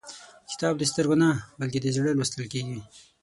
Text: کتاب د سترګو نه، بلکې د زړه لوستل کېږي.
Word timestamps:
کتاب 0.51 0.73
د 0.77 0.83
سترګو 0.91 1.15
نه، 1.23 1.29
بلکې 1.59 1.79
د 1.81 1.85
زړه 1.95 2.11
لوستل 2.17 2.43
کېږي. 2.53 2.79